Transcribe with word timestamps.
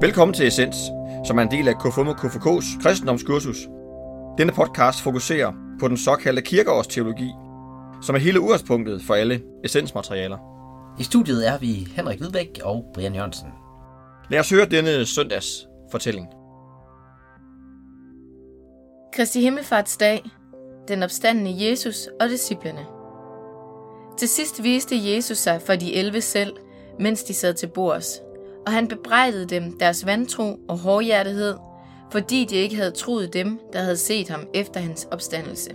Velkommen 0.00 0.34
til 0.34 0.46
Essens, 0.46 0.76
som 1.26 1.38
er 1.38 1.42
en 1.42 1.50
del 1.50 1.68
af 1.68 1.74
KFUM 1.78 2.08
og 2.08 2.14
KFK's 2.14 2.82
kristendomskursus. 2.82 3.56
Denne 4.38 4.52
podcast 4.52 5.02
fokuserer 5.02 5.52
på 5.80 5.88
den 5.88 5.96
såkaldte 5.96 6.42
kirkeårsteologi, 6.42 7.30
som 8.02 8.14
er 8.14 8.18
hele 8.18 8.40
udgangspunktet 8.40 9.02
for 9.02 9.14
alle 9.14 9.42
essensmaterialer. 9.64 10.38
I 11.00 11.02
studiet 11.02 11.48
er 11.48 11.58
vi 11.58 11.88
Henrik 11.96 12.18
Hvidbæk 12.18 12.60
og 12.62 12.84
Brian 12.94 13.14
Jørgensen. 13.14 13.48
Lad 14.30 14.40
os 14.40 14.50
høre 14.50 14.66
denne 14.66 15.06
søndags 15.06 15.68
fortælling. 15.90 16.26
Kristi 19.12 19.40
Himmelfartsdag, 19.40 20.30
den 20.88 21.02
opstandende 21.02 21.68
Jesus 21.68 22.08
og 22.20 22.28
disciplene. 22.28 22.86
Til 24.18 24.28
sidst 24.28 24.62
viste 24.62 25.14
Jesus 25.14 25.38
sig 25.38 25.62
for 25.62 25.74
de 25.74 25.94
elve 25.94 26.20
selv, 26.20 26.56
mens 27.00 27.24
de 27.24 27.34
sad 27.34 27.54
til 27.54 27.66
bords, 27.66 28.20
og 28.68 28.74
han 28.74 28.88
bebrejdede 28.88 29.46
dem 29.46 29.78
deres 29.78 30.06
vantro 30.06 30.58
og 30.68 30.78
hårdhjertighed, 30.78 31.54
fordi 32.10 32.44
de 32.44 32.56
ikke 32.56 32.76
havde 32.76 32.90
troet 32.90 33.32
dem, 33.32 33.60
der 33.72 33.78
havde 33.78 33.96
set 33.96 34.28
ham 34.28 34.46
efter 34.54 34.80
hans 34.80 35.08
opstandelse. 35.10 35.70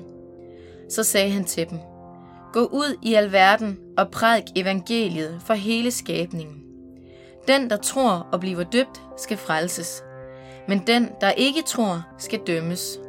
Så 0.90 1.04
sagde 1.04 1.32
han 1.32 1.46
til 1.46 1.70
dem, 1.70 1.80
Gå 2.54 2.60
ud 2.60 2.98
i 3.02 3.14
alverden 3.14 3.80
og 3.98 4.12
prædik 4.12 4.44
evangeliet 4.56 5.42
for 5.46 5.54
hele 5.54 5.92
skabningen. 5.92 6.64
Den, 7.48 7.70
der 7.70 7.78
tror 7.78 8.28
og 8.32 8.40
bliver 8.40 8.64
døbt, 8.64 9.02
skal 9.18 9.38
frelses, 9.38 10.04
men 10.68 10.84
den, 10.88 11.10
der 11.22 11.32
ikke 11.32 11.62
tror, 11.66 12.08
skal 12.18 12.40
dømmes. 12.48 13.00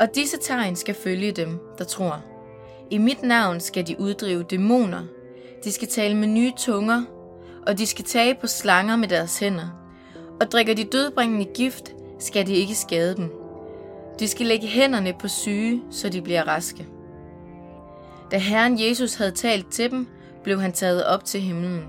Og 0.00 0.14
disse 0.14 0.36
tegn 0.42 0.76
skal 0.76 0.94
følge 0.94 1.32
dem, 1.32 1.60
der 1.78 1.84
tror. 1.84 2.24
I 2.90 2.98
mit 2.98 3.22
navn 3.22 3.60
skal 3.60 3.86
de 3.86 4.00
uddrive 4.00 4.42
dæmoner, 4.42 5.02
de 5.64 5.72
skal 5.72 5.88
tale 5.88 6.16
med 6.16 6.28
nye 6.28 6.52
tunger, 6.58 7.02
og 7.66 7.78
de 7.78 7.86
skal 7.86 8.04
tage 8.04 8.34
på 8.34 8.46
slanger 8.46 8.96
med 8.96 9.08
deres 9.08 9.38
hænder. 9.38 9.68
Og 10.40 10.52
drikker 10.52 10.74
de 10.74 10.84
dødbringende 10.84 11.44
gift, 11.54 11.92
skal 12.18 12.46
de 12.46 12.54
ikke 12.54 12.74
skade 12.74 13.16
dem. 13.16 13.32
De 14.18 14.28
skal 14.28 14.46
lægge 14.46 14.66
hænderne 14.66 15.14
på 15.20 15.28
syge, 15.28 15.82
så 15.90 16.08
de 16.08 16.22
bliver 16.22 16.48
raske. 16.48 16.86
Da 18.30 18.38
Herren 18.38 18.80
Jesus 18.80 19.14
havde 19.14 19.30
talt 19.30 19.72
til 19.72 19.90
dem, 19.90 20.06
blev 20.42 20.60
han 20.60 20.72
taget 20.72 21.06
op 21.06 21.24
til 21.24 21.40
himlen, 21.40 21.84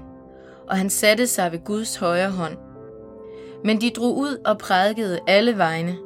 og 0.70 0.78
han 0.78 0.90
satte 0.90 1.28
sig 1.28 1.52
ved 1.52 1.60
Guds 1.66 1.96
højre 1.96 2.32
hånd. 2.32 2.58
Men 3.64 3.82
de 3.82 3.90
drog 3.90 4.18
ud 4.18 4.38
og 4.46 4.58
prædikede 4.58 5.20
alle 5.28 5.58
vegne, 5.58 5.98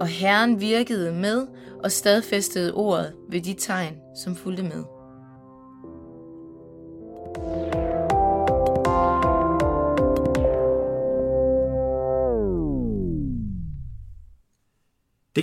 og 0.00 0.06
Herren 0.06 0.60
virkede 0.60 1.12
med 1.12 1.46
og 1.84 1.92
stadfæstede 1.92 2.74
ordet 2.74 3.12
ved 3.30 3.40
de 3.40 3.54
tegn, 3.54 3.96
som 4.24 4.36
fulgte 4.36 4.62
med. 4.62 4.99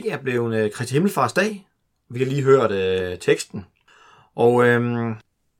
Det 0.03 0.13
er 0.13 0.17
blevet 0.17 0.55
øh, 0.55 0.71
Kristi 0.71 0.93
Himmelfars 0.93 1.33
dag. 1.33 1.67
Vi 2.09 2.19
har 2.19 2.25
lige 2.25 2.43
hørt 2.43 2.71
øh, 2.71 3.17
teksten. 3.17 3.65
Og 4.35 4.67
øh, 4.67 4.81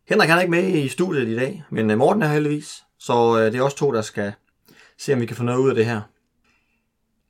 Henrik 0.08 0.30
han 0.30 0.38
er 0.38 0.42
ikke 0.42 0.52
med 0.52 0.64
i 0.64 0.88
studiet 0.88 1.28
i 1.28 1.36
dag, 1.36 1.64
men 1.70 1.92
øh, 1.92 1.98
Morten 1.98 2.22
er 2.22 2.28
heldigvis. 2.28 2.84
Så 3.00 3.40
øh, 3.40 3.52
det 3.52 3.56
er 3.56 3.62
også 3.62 3.78
to, 3.78 3.92
der 3.92 4.02
skal 4.02 4.34
se, 4.98 5.14
om 5.14 5.22
vi 5.22 5.26
kan 5.26 5.36
få 5.36 5.44
noget 5.44 5.60
ud 5.60 5.70
af 5.70 5.76
det 5.76 5.86
her. 5.86 6.02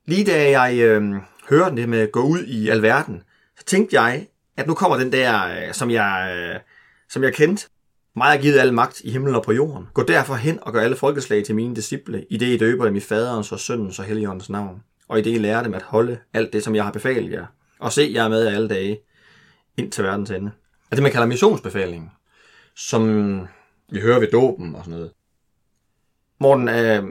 Lige 0.06 0.24
da 0.24 0.60
jeg 0.60 0.78
øh, 0.78 1.14
hørte 1.48 1.76
det 1.76 1.88
med 1.88 2.00
at 2.00 2.12
gå 2.12 2.20
ud 2.20 2.44
i 2.44 2.68
alverden, 2.68 3.22
så 3.58 3.64
tænkte 3.64 4.00
jeg, 4.00 4.26
at 4.56 4.66
nu 4.66 4.74
kommer 4.74 4.96
den 4.96 5.12
der, 5.12 5.46
øh, 5.46 5.74
som 5.74 5.90
jeg, 5.90 6.36
øh, 6.36 6.60
som 7.08 7.22
jeg 7.22 7.34
kendte. 7.34 7.68
Mig 8.16 8.26
har 8.26 8.38
givet 8.38 8.58
al 8.58 8.74
magt 8.74 9.00
i 9.00 9.10
himlen 9.10 9.34
og 9.34 9.42
på 9.42 9.52
jorden. 9.52 9.86
Gå 9.94 10.02
derfor 10.02 10.34
hen 10.34 10.58
og 10.62 10.72
gør 10.72 10.80
alle 10.80 10.96
folkeslag 10.96 11.44
til 11.44 11.54
mine 11.54 11.76
disciple, 11.76 12.24
i 12.30 12.36
det 12.36 12.46
I 12.46 12.58
døber 12.58 12.84
dem 12.84 12.96
i 12.96 13.00
faderens 13.00 13.52
og 13.52 13.60
søndens 13.60 13.98
og 13.98 14.04
helligåndens 14.04 14.50
navn 14.50 14.82
og 15.08 15.18
i 15.18 15.22
det 15.22 15.40
lærer 15.40 15.62
dem 15.62 15.74
at 15.74 15.82
holde 15.82 16.18
alt 16.32 16.52
det, 16.52 16.64
som 16.64 16.74
jeg 16.74 16.84
har 16.84 16.92
befalet 16.92 17.32
jer. 17.32 17.46
Og 17.78 17.92
se, 17.92 18.10
jeg 18.14 18.24
er 18.24 18.28
med 18.28 18.44
jer 18.44 18.54
alle 18.54 18.68
dage, 18.68 18.98
ind 19.76 19.92
til 19.92 20.04
verdens 20.04 20.30
ende. 20.30 20.50
Er 20.90 20.96
det, 20.96 21.02
man 21.02 21.12
kalder 21.12 21.26
missionsbefalingen, 21.26 22.10
som 22.76 23.40
vi 23.90 24.00
hører 24.00 24.18
ved 24.18 24.28
dåben 24.28 24.74
og 24.74 24.84
sådan 24.84 24.98
noget. 24.98 25.10
Morten, 26.40 26.68
er, 26.68 27.02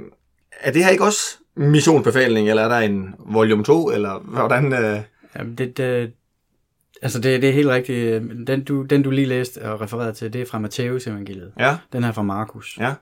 er 0.61 0.71
det 0.71 0.83
her 0.83 0.91
ikke 0.91 1.03
også 1.03 1.37
missionsbefaling, 1.55 2.49
eller 2.49 2.63
er 2.63 2.67
der 2.67 2.77
en 2.77 3.15
volume 3.19 3.63
2, 3.63 3.89
eller 3.91 4.19
hvordan? 4.19 4.73
Øh... 4.73 5.01
Jamen, 5.35 5.55
det, 5.55 5.77
det, 5.77 6.13
altså 7.01 7.19
det, 7.19 7.41
det 7.41 7.49
er 7.49 7.53
helt 7.53 7.69
rigtigt. 7.69 8.23
Den 8.47 8.63
du, 8.63 8.83
den, 8.83 9.03
du 9.03 9.09
lige 9.09 9.27
læste 9.27 9.71
og 9.71 9.81
refererede 9.81 10.13
til, 10.13 10.33
det 10.33 10.41
er 10.41 10.45
fra 10.45 10.59
Matteus 10.59 11.07
evangeliet. 11.07 11.53
Ja. 11.59 11.77
Den 11.93 12.03
her 12.03 12.11
fra 12.11 12.21
Markus. 12.21 12.77
Ja. 12.79 12.93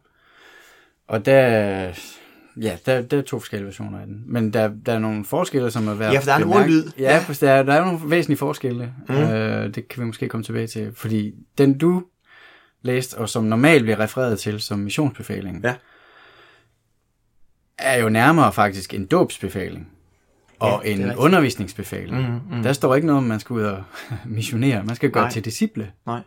Og 1.07 1.25
der, 1.25 1.94
Ja, 2.62 2.78
der, 2.86 3.02
der 3.02 3.18
er 3.18 3.22
to 3.22 3.40
forskellige 3.40 3.66
versioner 3.66 4.00
af 4.00 4.06
den. 4.08 4.24
Men 4.26 4.54
der, 4.54 4.72
der 4.86 4.94
er 4.94 5.00
nogle 5.00 5.26
forskelle, 5.26 5.72
som 5.72 5.88
er 5.88 5.94
værd 5.94 6.14
Ja, 6.14 6.20
for 6.20 6.26
der 6.26 6.34
er 6.34 6.38
en 6.38 6.44
ordlyd. 6.44 6.84
Ja, 7.00 7.04
Ja. 7.14 7.20
for 7.20 7.34
der, 7.34 7.52
er- 7.52 7.64
der 7.64 7.74
er 7.74 7.86
nogle 7.86 8.00
væsentlige 8.10 8.38
forskelle. 8.38 8.94
Mm. 9.10 9.16
Øh, 9.16 9.76
det 9.76 9.88
kan 9.88 10.02
vi 10.02 10.06
måske 10.08 10.30
komme 10.30 10.44
tilbage 10.44 10.68
til. 10.68 10.92
Fordi 10.96 11.34
den 11.58 11.78
du 11.78 12.04
læste, 12.82 13.18
og 13.18 13.30
som 13.30 13.44
normalt 13.44 13.84
bliver 13.84 14.00
refereret 14.00 14.40
til 14.40 14.62
som 14.62 14.80
missionsbefaling, 14.80 15.64
Ja. 15.64 15.76
er 17.78 17.98
jo 17.98 18.10
nærmere 18.10 18.54
faktisk 18.54 18.94
en 18.94 19.06
dåbsbefaling. 19.06 19.92
Og 20.60 20.82
Ja, 20.86 20.92
en 20.92 21.16
undervisningsbefaling. 21.16 22.18
Mm, 22.50 22.58
mm. 22.58 22.64
Der 22.64 22.74
står 22.74 22.96
ikke 22.96 23.08
noget 23.08 23.18
om, 23.18 23.24
man 23.24 23.40
skal 23.40 23.54
ud 23.54 23.62
og 23.64 23.84
missionere. 24.26 24.84
Man 24.84 24.96
skal 24.96 25.10
gøre 25.12 25.24
Nej. 25.24 25.32
til 25.32 25.46
disciple. 25.46 25.92
Nej. 26.06 26.22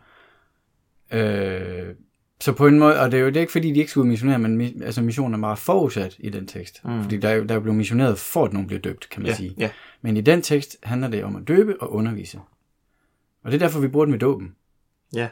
Øh, 1.13 1.95
så 2.41 2.53
på 2.53 2.67
en 2.67 2.79
måde, 2.79 2.99
og 2.99 3.11
det 3.11 3.17
er 3.17 3.21
jo 3.21 3.27
det 3.27 3.35
er 3.37 3.41
ikke 3.41 3.51
fordi, 3.51 3.71
de 3.71 3.79
ikke 3.79 3.91
skulle 3.91 4.07
missionere, 4.07 4.39
men 4.39 4.83
altså 4.83 5.01
missionen 5.01 5.33
er 5.33 5.37
meget 5.37 5.59
forudsat 5.59 6.15
i 6.19 6.29
den 6.29 6.47
tekst. 6.47 6.85
Mm. 6.85 7.03
Fordi 7.03 7.17
der 7.17 7.29
er, 7.29 7.43
der 7.43 7.55
er 7.55 7.59
blevet 7.59 7.77
missioneret 7.77 8.19
for, 8.19 8.45
at 8.45 8.53
nogen 8.53 8.67
bliver 8.67 8.81
døbt, 8.81 9.09
kan 9.09 9.21
man 9.21 9.29
Ja, 9.31 9.35
sige. 9.35 9.55
ja. 9.57 9.69
Men 10.01 10.17
i 10.17 10.21
den 10.21 10.41
tekst 10.41 10.77
handler 10.83 11.07
det 11.07 11.23
om 11.23 11.35
at 11.35 11.47
døbe 11.47 11.81
og 11.81 11.93
undervise. 11.93 12.39
Og 13.43 13.51
det 13.51 13.53
er 13.61 13.65
derfor, 13.65 13.79
vi 13.79 13.87
bruger 13.87 14.05
den 14.05 14.11
ved 14.13 14.19
dåben. 14.19 14.55
ja. 15.13 15.27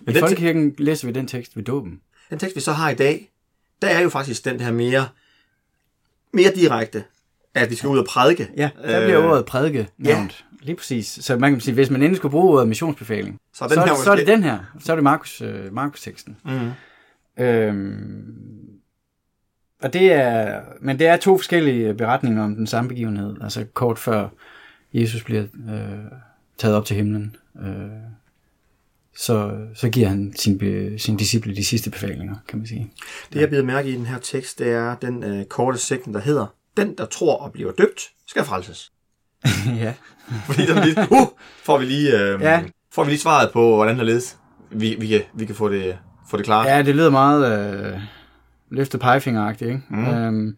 I 0.00 0.02
Men 0.06 0.14
te- 0.14 0.20
folkekirken 0.20 0.74
læser 0.78 1.06
vi 1.08 1.12
den 1.12 1.26
tekst 1.26 1.56
ved 1.56 1.64
dåben. 1.64 2.00
den 2.30 2.38
tekst, 2.38 2.56
vi 2.56 2.60
så 2.60 2.72
har 2.72 2.90
i 2.90 2.94
dag, 2.94 3.30
der 3.82 3.88
er 3.88 4.00
jo 4.00 4.08
faktisk 4.08 4.44
den 4.44 4.60
her 4.60 4.72
mere, 4.72 5.08
mere 6.32 6.50
direkte, 6.54 7.04
at 7.54 7.70
vi 7.70 7.74
skal 7.74 7.88
ud 7.88 7.98
og 7.98 8.06
prædike. 8.06 8.48
Ja, 8.56 8.70
der 8.82 9.04
bliver 9.04 9.20
Øh, 9.24 9.30
ordet 9.30 9.44
prædike 9.46 9.78
ja. 9.78 9.84
nævnt. 10.16 10.44
Lige 10.62 10.76
præcis. 10.76 11.06
Så 11.06 11.36
man 11.36 11.52
kan 11.52 11.60
sige, 11.60 11.74
hvis 11.74 11.90
man 11.90 12.00
endelig 12.02 12.16
skulle 12.16 12.30
bruge 12.30 12.52
ordet 12.54 12.68
missionsbefaling, 12.68 13.40
Så 13.54 13.64
er 13.64 13.68
så, 13.68 13.74
den 13.74 13.82
er, 13.82 13.86
her 13.86 13.94
det, 13.94 14.04
så 14.04 14.10
er 14.12 14.16
det 14.16 14.26
den 14.26 14.42
her. 14.42 14.58
Så 14.80 14.92
er 14.92 14.96
det 14.96 15.02
Markus, 15.04 15.40
øh, 15.40 15.72
Markus-teksten. 15.72 16.36
Mm. 16.44 16.70
Øhm, 17.44 18.52
og 19.82 19.92
det 19.92 20.12
er, 20.12 20.60
men 20.80 20.98
det 20.98 21.06
er 21.06 21.16
to 21.16 21.38
forskellige 21.38 21.94
beretninger 21.94 22.44
om 22.44 22.54
den 22.54 22.66
samme 22.66 22.88
begivenhed, 22.88 23.36
altså 23.40 23.64
kort 23.74 23.98
før 23.98 24.28
Jesus 24.92 25.24
bliver 25.24 25.42
øh, 25.42 26.18
taget 26.58 26.76
op 26.76 26.84
til 26.84 26.96
himlen, 26.96 27.36
øh, 27.62 28.12
så, 29.16 29.66
så 29.74 29.88
giver 29.88 30.08
han 30.08 30.34
sin, 30.36 30.58
be, 30.58 30.98
sin 30.98 31.16
disciple 31.16 31.56
de 31.56 31.64
sidste 31.64 31.90
befalinger, 31.90 32.36
kan 32.48 32.58
man 32.58 32.66
sige. 32.66 32.92
Det, 33.32 33.40
jeg 33.40 33.50
bider 33.50 33.62
mærke 33.62 33.88
i 33.88 33.96
den 33.96 34.06
her 34.06 34.18
tekst, 34.18 34.58
det 34.58 34.68
er 34.68 34.94
den 34.94 35.24
øh, 35.24 35.44
korte 35.44 35.78
sætning, 35.78 36.14
der 36.14 36.20
hedder, 36.20 36.46
den, 36.76 36.94
der 36.98 37.06
tror 37.06 37.36
og 37.36 37.52
bliver 37.52 37.72
døbt, 37.72 38.00
skal 38.26 38.44
frelses. 38.44 38.92
ja. 39.82 39.94
Fordi 40.46 40.66
der 40.66 40.84
lige, 40.84 40.96
uh, 41.10 41.28
får 41.62 41.78
vi 41.78 41.84
lige, 41.84 42.12
øh, 42.20 42.40
ja. 42.40 42.62
Ja. 42.92 42.94
får 42.94 43.04
vi 43.04 43.10
lige 43.10 43.20
svaret 43.20 43.50
på, 43.52 43.74
hvordan 43.76 43.98
der 43.98 44.04
ledes. 44.04 44.38
Vi, 44.70 44.96
vi, 45.00 45.06
kan, 45.06 45.20
vi 45.34 45.44
kan 45.46 45.54
få 45.54 45.68
det, 45.68 45.98
få 46.30 46.36
det 46.36 46.44
klart. 46.44 46.66
ja, 46.66 46.82
det 46.82 46.94
lyder 46.96 47.10
meget 47.10 47.68
øh, 47.94 48.00
løftet 48.70 49.00
pegefingeragtigt, 49.00 49.68
ikke? 49.70 49.82
Mm. 49.88 49.98
Mm. 49.98 50.06
Øhm, 50.08 50.56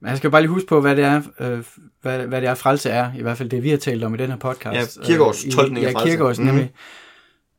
men 0.00 0.08
jeg 0.10 0.16
skal 0.16 0.30
bare 0.30 0.40
lige 0.42 0.50
huske 0.50 0.68
på, 0.68 0.80
hvad 0.80 0.96
det 0.96 1.04
er, 1.04 1.22
øh, 1.40 1.64
hvad, 2.02 2.18
hvad 2.26 2.40
det 2.40 2.48
er, 2.48 2.54
frelse 2.54 2.90
er, 2.90 3.12
i 3.18 3.22
hvert 3.22 3.38
fald 3.38 3.48
det, 3.48 3.62
vi 3.62 3.70
har 3.70 3.76
talt 3.76 4.04
om 4.04 4.14
i 4.14 4.18
den 4.18 4.30
her 4.30 4.36
podcast. 4.36 4.96
Ja, 4.98 5.04
Kierkegaards 5.04 5.44
Øh, 5.44 5.52
tolkning 5.52 5.86
af 5.86 5.90
Ja, 5.90 5.94
frelse. 5.94 6.06
Kierkegaards 6.08 6.38
Mhm. 6.38 6.46
nemlig. 6.46 6.72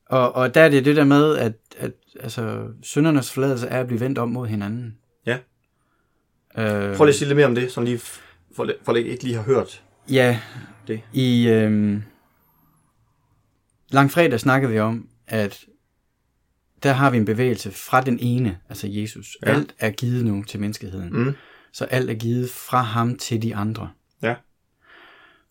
Og, 0.10 0.36
og 0.36 0.54
der 0.56 0.62
er 0.62 0.70
det 0.70 0.86
det 0.86 0.96
der 0.96 1.04
med, 1.04 1.38
at, 1.38 1.54
at 1.78 1.92
altså, 2.20 2.64
syndernes 2.82 3.32
forladelse 3.34 3.68
er 3.68 3.80
at 3.80 3.88
blive 3.88 4.00
vendt 4.00 4.18
om 4.18 4.30
mod 4.30 4.48
hinanden. 4.48 4.96
Ja. 5.26 5.38
Øh, 6.58 6.96
Prøv 6.96 7.06
lige 7.06 7.14
at 7.14 7.16
sige 7.16 7.28
lidt 7.28 7.36
mere 7.36 7.46
om 7.46 7.56
det, 7.56 7.72
som 7.72 7.84
lige, 7.86 8.00
for, 8.56 8.68
for 8.86 8.96
ikke 8.96 9.24
lige 9.24 9.36
har 9.36 9.44
hørt. 9.44 9.84
Ja, 10.12 10.40
Det. 10.88 11.02
i 11.14 11.48
øh, 11.50 11.98
langfredag 13.92 14.40
snakkede 14.40 14.72
vi 14.72 14.80
om, 14.80 15.10
at 15.28 15.66
der 16.84 16.92
har 16.92 17.10
vi 17.10 17.18
en 17.18 17.26
bevægelse 17.26 17.72
fra 17.72 18.02
den 18.02 18.20
ene, 18.22 18.58
altså 18.70 18.88
Jesus. 18.88 19.38
Ja. 19.46 19.52
Alt 19.52 19.76
er 19.80 19.90
givet 19.90 20.26
nu 20.26 20.44
til 20.44 20.60
menneskeheden. 20.60 21.10
Mm. 21.14 21.36
Så 21.72 21.86
alt 21.86 22.10
er 22.10 22.14
givet 22.14 22.50
fra 22.50 22.82
ham 22.82 23.18
til 23.18 23.42
de 23.42 23.56
andre. 23.56 23.90
Ja. 24.22 24.36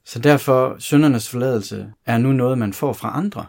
Så 0.04 0.18
derfor, 0.18 0.76
syndernes 0.78 1.30
forladelse 1.30 1.92
er 2.06 2.18
nu 2.18 2.32
noget, 2.32 2.58
man 2.58 2.72
får 2.72 2.92
fra 2.92 3.16
andre. 3.16 3.46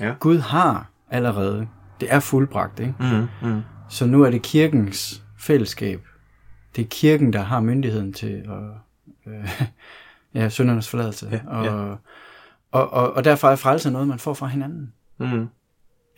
Ja. 0.00 0.14
Gud 0.20 0.38
har 0.38 0.90
allerede. 1.10 1.68
Det 2.00 2.12
er 2.12 2.20
fuldbragt, 2.20 2.80
ikke? 2.80 2.94
Mm. 3.00 3.48
Mm. 3.48 3.62
Så 3.88 4.06
nu 4.06 4.22
er 4.22 4.30
det 4.30 4.42
kirkens 4.42 5.22
fællesskab. 5.38 6.00
Det 6.76 6.82
er 6.82 6.88
kirken, 6.90 7.32
der 7.32 7.42
har 7.42 7.60
myndigheden 7.60 8.12
til 8.12 8.32
at, 8.32 9.32
øh, 9.32 9.62
ja, 10.42 10.48
syndernes 10.48 10.88
forladelse. 10.88 11.28
Ja, 11.32 11.40
og, 11.46 11.64
ja. 11.64 11.94
Og, 12.74 12.92
og, 12.92 13.12
og 13.12 13.24
derfor 13.24 13.48
er 13.48 13.56
frelse 13.56 13.90
noget, 13.90 14.08
man 14.08 14.18
får 14.18 14.34
fra 14.34 14.46
hinanden. 14.46 14.92
Mm. 15.18 15.46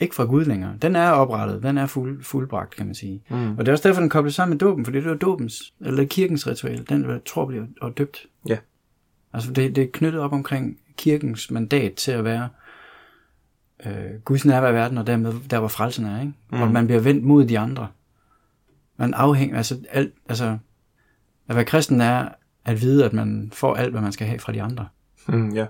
ikke 0.01 0.15
fra 0.15 0.25
Gud 0.25 0.45
længere. 0.45 0.75
Den 0.83 0.97
er 0.97 1.11
oprettet, 1.11 1.63
den 1.63 1.79
er 1.79 1.87
fuld, 1.87 2.23
fuldbragt, 2.23 2.77
kan 2.77 2.87
man 2.87 2.95
sige. 2.95 3.23
Mm. 3.31 3.51
Og 3.51 3.59
det 3.59 3.69
er 3.69 3.73
også 3.73 3.89
derfor, 3.89 4.01
den 4.01 4.11
kobler 4.11 4.33
sammen 4.33 4.55
med 4.55 4.59
dåben, 4.59 4.85
fordi 4.85 4.99
det 4.99 5.11
var 5.11 5.17
dåbens, 5.17 5.75
eller 5.81 6.05
kirkens 6.05 6.47
ritual, 6.47 6.89
den 6.89 7.11
jeg 7.11 7.21
tror 7.27 7.47
bliver 7.47 7.65
og 7.81 7.99
døbt. 7.99 8.27
Ja. 8.49 8.59
Altså 9.33 9.53
det, 9.53 9.77
det 9.77 9.85
er 9.85 9.89
knyttet 9.93 10.21
op 10.21 10.33
omkring 10.33 10.79
kirkens 10.97 11.51
mandat 11.51 11.95
til 11.95 12.13
at 12.13 12.25
være 12.25 12.49
øh, 13.87 14.21
Guds 14.25 14.45
nærvær 14.45 14.71
i 14.71 14.75
verden, 14.75 14.99
og 14.99 15.07
dermed 15.07 15.33
der, 15.51 15.59
hvor 15.59 15.69
frelsen 15.69 16.05
er, 16.05 16.21
ikke? 16.21 16.33
Mm. 16.53 16.63
Og 16.63 16.71
man 16.71 16.87
bliver 16.87 17.01
vendt 17.01 17.25
mod 17.25 17.45
de 17.45 17.59
andre. 17.59 17.89
Man 18.97 19.15
afhænger, 19.15 19.57
altså, 19.57 19.81
alt, 19.91 20.15
altså 20.29 20.59
at 21.49 21.57
være 21.57 21.65
kristen 21.65 22.01
er 22.01 22.29
at 22.65 22.81
vide, 22.81 23.05
at 23.05 23.13
man 23.13 23.51
får 23.53 23.75
alt, 23.75 23.91
hvad 23.91 24.01
man 24.01 24.13
skal 24.13 24.27
have 24.27 24.39
fra 24.39 24.53
de 24.53 24.63
andre. 24.63 24.89
Mm, 25.29 25.55
ja. 25.55 25.67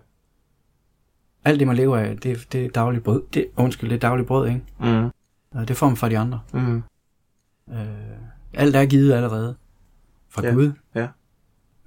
Alt 1.47 1.59
det, 1.61 1.67
man 1.67 1.77
lever 1.77 1.97
af, 1.97 2.17
det, 2.17 2.53
det 2.53 2.65
er 2.65 2.69
dagligt 2.69 3.05
brød. 3.05 3.23
Det, 3.35 3.47
undskyld, 3.57 3.91
det 3.91 3.97
er 3.97 4.01
dagligt 4.01 4.29
brød, 4.29 4.49
ikke? 4.49 4.63
Mm. 4.81 5.11
Det 5.67 5.77
får 5.77 5.87
man 5.87 5.97
fra 5.97 6.09
de 6.09 6.19
andre. 6.19 6.41
Mm. 6.53 6.83
Øh, 7.73 7.87
alt 8.55 8.77
er 8.77 8.87
givet 8.87 9.13
allerede 9.13 9.57
fra 10.29 10.47
Ja. 10.47 10.53
Gud, 10.53 10.73
ja. 10.95 11.09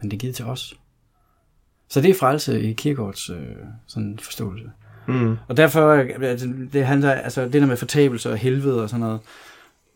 men 0.02 0.12
det 0.12 0.18
er 0.18 0.20
givet 0.20 0.36
til 0.36 0.46
os. 0.46 0.80
Så 1.88 2.02
det 2.02 2.10
er 2.10 2.16
frelse 2.20 2.62
i 2.62 2.74
kirkegårds 2.74 3.30
øh, 3.30 3.38
sådan 3.88 4.20
forståelse. 4.22 4.72
Mm. 5.08 5.38
Og 5.48 5.58
derfor, 5.58 5.92
øh, 5.94 6.40
det 6.74 6.86
handler, 6.86 7.12
altså 7.12 7.44
det 7.44 7.54
der 7.54 7.66
med 7.66 7.78
fortabelse 7.78 8.32
og 8.32 8.38
helvede 8.38 8.84
og 8.84 8.90
sådan 8.90 9.00
noget, 9.00 9.20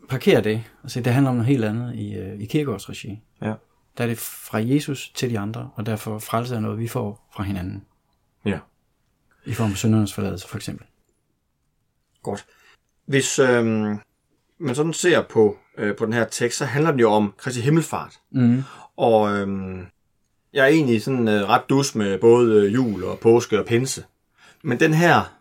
parker 0.08 0.40
det. 0.40 0.62
Altså 0.82 1.00
det 1.00 1.12
handler 1.12 1.30
om 1.30 1.36
noget 1.36 1.48
helt 1.48 1.64
andet 1.64 1.94
i, 1.94 2.14
øh, 2.14 2.40
i 2.40 2.46
kirkegårds 2.46 2.90
regi. 2.90 3.20
Ja. 3.42 3.54
Der 3.98 4.04
er 4.04 4.08
det 4.08 4.18
fra 4.18 4.58
Jesus 4.58 5.10
til 5.14 5.30
de 5.30 5.38
andre, 5.38 5.70
og 5.74 5.86
derfor 5.86 6.18
frelse 6.18 6.54
er 6.54 6.60
noget, 6.60 6.78
vi 6.78 6.88
får 6.88 7.28
fra 7.36 7.42
hinanden. 7.42 7.84
Ja. 8.44 8.58
I 9.46 9.54
form 9.54 9.70
af 9.70 9.76
syndernes 9.76 10.14
forladelse, 10.14 10.48
for 10.48 10.56
eksempel. 10.56 10.86
Godt. 12.22 12.46
Hvis 13.06 13.38
øhm, 13.38 13.98
man 14.58 14.74
sådan 14.74 14.92
ser 14.92 15.22
på, 15.22 15.58
øh, 15.78 15.96
på 15.96 16.06
den 16.06 16.12
her 16.12 16.24
tekst, 16.24 16.58
så 16.58 16.64
handler 16.64 16.90
den 16.90 17.00
jo 17.00 17.10
om 17.10 17.34
Kristi 17.38 17.60
Himmelfart. 17.60 18.18
Mm. 18.32 18.62
Og 18.96 19.32
øhm, 19.36 19.86
jeg 20.52 20.62
er 20.62 20.68
egentlig 20.68 21.02
sådan 21.02 21.28
øh, 21.28 21.48
ret 21.48 21.62
dus 21.68 21.94
med 21.94 22.18
både 22.18 22.66
øh, 22.66 22.74
jul 22.74 23.04
og 23.04 23.18
påske 23.18 23.58
og 23.58 23.66
pinse. 23.66 24.04
Men 24.62 24.80
den 24.80 24.94
her 24.94 25.34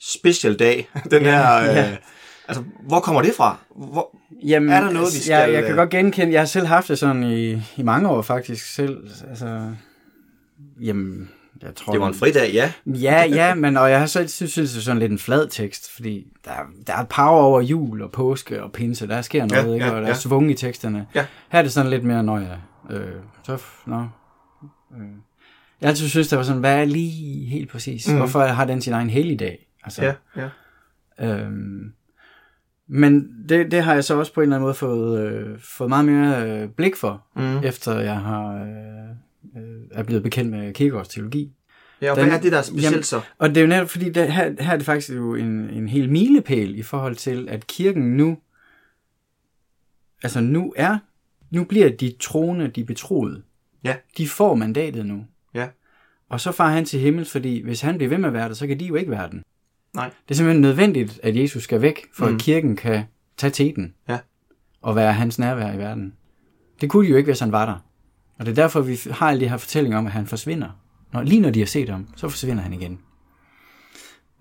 special 0.00 0.58
dag, 0.58 0.90
den 1.10 1.22
Ja, 1.22 1.30
her... 1.30 1.70
Øh, 1.70 1.76
ja. 1.76 1.96
Altså, 2.48 2.64
hvor 2.80 3.00
kommer 3.00 3.22
det 3.22 3.34
fra? 3.36 3.56
Hvor, 3.76 4.16
Jamen, 4.44 4.70
Er 4.70 4.80
der 4.80 4.90
noget, 4.90 5.14
vi 5.14 5.18
skal, 5.20 5.32
Jeg, 5.32 5.52
jeg 5.52 5.62
kan 5.62 5.70
øh, 5.70 5.76
godt 5.76 5.90
genkende, 5.90 6.32
jeg 6.32 6.40
har 6.40 6.46
selv 6.46 6.66
haft 6.66 6.88
det 6.88 6.98
sådan 6.98 7.22
i, 7.22 7.52
i 7.76 7.82
mange 7.82 8.08
år 8.08 8.22
faktisk 8.22 8.74
selv. 8.74 9.10
Altså, 9.28 9.72
jamen, 10.80 11.30
jeg 11.62 11.74
tror... 11.74 11.92
det 11.92 12.00
var 12.00 12.08
en 12.08 12.14
fridag, 12.14 12.50
ja. 12.54 12.72
Ja, 12.86 13.24
ja, 13.26 13.54
men 13.54 13.76
og 13.76 13.90
jeg 13.90 13.98
har 13.98 14.06
så 14.06 14.28
synes, 14.28 14.54
det 14.54 14.62
er 14.62 14.66
sådan 14.80 14.98
lidt 14.98 15.12
en 15.12 15.18
flad 15.18 15.48
tekst, 15.48 15.90
fordi 15.94 16.26
der, 16.44 16.50
er- 16.50 16.66
der 16.86 16.92
er 16.96 17.04
power 17.04 17.42
over 17.42 17.60
jul 17.60 18.02
og 18.02 18.12
påske 18.12 18.62
og 18.62 18.72
pinse, 18.72 19.08
der 19.08 19.22
sker 19.22 19.46
noget, 19.46 19.66
Ja, 19.68 19.74
ikke? 19.74 19.86
ja, 19.86 19.90
og 19.92 19.96
der 20.00 20.06
ja. 20.06 20.12
er 20.12 20.16
svung 20.18 20.50
i 20.50 20.54
teksterne. 20.54 21.06
Ja. 21.14 21.26
Her 21.48 21.58
er 21.58 21.62
det 21.62 21.72
sådan 21.72 21.90
lidt 21.90 22.04
mere, 22.04 22.22
når 22.22 22.38
jeg, 22.38 22.58
øh, 22.90 23.10
så, 23.42 23.58
nå, 23.86 24.00
øh. 24.96 25.06
Jeg 25.80 25.88
altid 25.88 26.08
synes, 26.08 26.28
der 26.28 26.36
var 26.36 26.42
sådan, 26.44 26.60
hvad 26.60 26.80
er 26.80 26.84
lige 26.84 27.46
helt 27.46 27.70
præcis? 27.70 28.08
Mm. 28.08 28.16
Hvorfor 28.16 28.40
har 28.40 28.64
den 28.64 28.80
sin 28.80 28.92
egen 28.92 29.10
helligdag? 29.10 29.66
Altså, 29.84 30.02
Ja, 30.04 30.14
ja. 30.36 30.48
Øhm, 31.20 31.92
men 32.88 33.28
det, 33.48 33.70
det 33.70 33.82
har 33.82 33.94
jeg 33.94 34.04
så 34.04 34.18
også 34.18 34.34
på 34.34 34.40
en 34.40 34.42
eller 34.42 34.56
anden 34.56 34.64
måde 34.64 34.74
fået, 34.74 35.20
øh, 35.20 35.58
fået 35.60 35.88
meget 35.88 36.04
mere 36.04 36.42
øh, 36.62 36.68
blik 36.68 36.96
for, 36.96 37.22
mm. 37.36 37.58
efter 37.64 38.00
jeg 38.00 38.16
har 38.20 38.54
øh, 38.54 39.16
øh, 39.56 39.62
er 39.90 40.02
blevet 40.02 40.22
bekendt 40.22 40.50
med 40.50 40.74
Kierkegaards 40.74 41.08
teologi. 41.08 41.52
ja 42.02 42.10
og 42.10 42.16
Den- 42.16 42.24
hvad 42.26 42.36
er 42.38 42.40
det, 42.40 42.52
der 42.52 42.58
er 42.58 42.62
specielt 42.62 42.92
Jamen, 42.92 43.02
så? 43.02 43.20
Og 43.38 43.48
det 43.48 43.56
er 43.56 43.60
jo 43.60 43.66
netop 43.66 43.88
fordi, 43.90 44.10
det, 44.10 44.32
her, 44.32 44.54
her 44.62 44.72
er 44.72 44.76
det 44.76 44.86
faktisk 44.86 45.10
jo 45.16 45.34
en, 45.34 45.70
en 45.70 45.88
hel 45.88 46.10
milepæl 46.10 46.78
i 46.78 46.82
forhold 46.82 47.14
til, 47.16 47.48
at 47.48 47.66
kirken 47.66 48.16
nu, 48.16 48.38
altså 50.22 50.40
nu 50.40 50.72
er, 50.76 50.98
nu 51.50 51.64
bliver 51.64 51.88
de 51.96 52.14
troende, 52.20 52.68
de 52.68 52.84
betroede. 52.84 53.42
Ja. 53.84 53.96
De 54.18 54.28
får 54.28 54.54
mandatet 54.54 55.06
nu. 55.06 55.24
Ja. 55.54 55.68
Og 56.28 56.40
så 56.40 56.52
far 56.52 56.70
han 56.70 56.84
til 56.84 57.00
himmel, 57.00 57.24
fordi 57.24 57.62
hvis 57.62 57.80
han 57.80 57.96
bliver 57.96 58.08
ved 58.08 58.18
med 58.18 58.28
at 58.28 58.32
være 58.34 58.48
der, 58.48 58.54
så 58.54 58.66
kan 58.66 58.80
de 58.80 58.84
jo 58.86 58.94
ikke 58.94 59.10
være 59.10 59.30
den. 59.30 59.42
Nej. 59.94 60.10
Det 60.28 60.34
er 60.34 60.34
simpelthen 60.34 60.62
nødvendigt, 60.62 61.20
at 61.22 61.36
Jesus 61.36 61.62
skal 61.62 61.82
væk, 61.82 62.06
for 62.14 62.28
Mm. 62.28 62.34
at 62.34 62.40
kirken 62.40 62.76
kan 62.76 63.02
tage 63.36 63.50
teten. 63.50 63.94
Ja. 64.08 64.18
Og 64.82 64.96
være 64.96 65.12
hans 65.12 65.38
nærvær 65.38 65.72
i 65.72 65.78
verden. 65.78 66.14
Det 66.80 66.90
kunne 66.90 67.04
de 67.06 67.10
jo 67.10 67.16
ikke, 67.16 67.26
hvis 67.28 67.40
han 67.40 67.52
var 67.52 67.66
der. 67.66 67.84
Og 68.38 68.46
det 68.46 68.50
er 68.50 68.62
derfor, 68.62 68.80
vi 68.80 69.00
har 69.10 69.28
alle 69.28 69.40
de 69.40 69.48
her 69.48 69.56
fortællinger 69.56 69.98
om, 69.98 70.06
at 70.06 70.12
han 70.12 70.26
forsvinder. 70.26 70.68
Når, 71.12 71.22
lige 71.22 71.40
når 71.40 71.50
de 71.50 71.58
har 71.58 71.66
set 71.66 71.88
ham, 71.88 72.08
så 72.16 72.28
forsvinder 72.28 72.62
han 72.62 72.72
igen. 72.72 73.00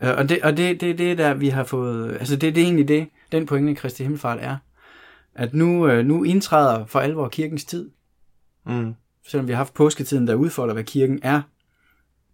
Øh, 0.04 0.18
Og 0.18 0.30
det, 0.30 0.42
og 0.42 0.58
det, 0.58 0.82
det, 0.82 0.98
det 0.98 1.18
der, 1.18 1.34
vi 1.34 1.50
har 1.50 1.64
fået... 1.64 2.12
Altså, 2.14 2.36
det, 2.36 2.56
det 2.56 2.62
er 2.62 2.66
egentlig 2.66 2.88
det, 2.88 3.10
den 3.32 3.46
pointe 3.46 3.76
Kristi 3.76 4.04
Himmelfart 4.04 4.38
er. 4.42 4.58
At 5.36 5.54
nu, 5.54 5.88
øh, 5.88 6.06
nu 6.06 6.24
indtræder 6.24 6.86
for 6.86 7.00
alvor 7.00 7.30
kirkens 7.30 7.66
tid. 7.66 7.90
Mm. 8.66 8.94
Selvom 9.28 9.48
vi 9.48 9.52
har 9.52 9.58
haft 9.58 9.74
påsketiden, 9.74 10.28
der 10.28 10.36
udfolder, 10.36 10.74
hvad 10.74 10.84
kirken 10.84 11.20
er. 11.24 11.42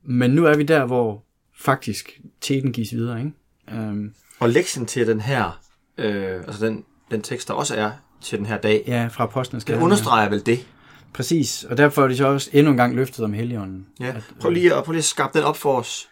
Men 0.04 0.32
nu 0.32 0.46
er 0.46 0.58
vi 0.58 0.64
der, 0.64 0.86
hvor 0.86 1.24
faktisk 1.60 2.22
teten 2.42 2.72
gives 2.72 2.92
videre, 2.94 3.20
ikke? 3.20 3.32
Øhm, 3.72 4.14
Og 4.40 4.50
lektien 4.50 4.86
til 4.86 5.08
den 5.08 5.22
her, 5.22 5.62
øh, 5.98 6.36
altså 6.48 6.66
den, 6.66 6.86
den 7.12 7.22
tekst, 7.22 7.48
der 7.48 7.54
også 7.54 7.76
er 7.76 7.92
til 8.22 8.38
den 8.38 8.46
her 8.46 8.58
dag, 8.58 8.84
ja, 8.88 9.08
fra 9.08 9.24
apostlenes 9.24 9.66
den 9.66 9.82
understreger 9.82 10.30
vel 10.30 10.46
det. 10.46 10.68
Præcis, 11.14 11.64
og 11.64 11.78
derfor 11.78 12.04
er 12.04 12.08
de 12.08 12.18
så 12.18 12.26
også 12.28 12.50
endnu 12.54 12.72
en 12.72 12.78
gang 12.78 12.96
løftet 12.96 13.26
om 13.26 13.34
Helligånden. 13.34 13.88
Ja. 14.00 14.16
Prøv 14.42 14.52
lige, 14.52 14.74
at, 14.76 14.84
prøv 14.84 14.92
lige 14.92 15.00
at 15.00 15.04
skabe 15.04 15.30
den 15.34 15.44
op 15.44 15.58
for 15.58 15.80
os. 15.80 16.10